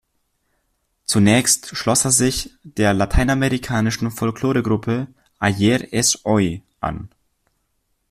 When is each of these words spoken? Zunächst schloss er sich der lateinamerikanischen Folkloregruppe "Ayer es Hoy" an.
Zunächst 1.05 1.77
schloss 1.77 2.05
er 2.05 2.09
sich 2.11 2.49
der 2.63 2.91
lateinamerikanischen 2.95 4.09
Folkloregruppe 4.09 5.05
"Ayer 5.37 5.89
es 5.93 6.21
Hoy" 6.25 6.63
an. 6.79 7.09